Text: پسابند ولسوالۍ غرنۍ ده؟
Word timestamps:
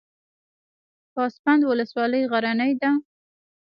پسابند 1.13 1.61
ولسوالۍ 1.69 2.23
غرنۍ 2.31 2.71
ده؟ 2.81 2.91